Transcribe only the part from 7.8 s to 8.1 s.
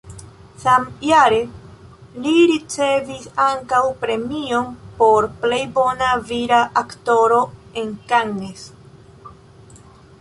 en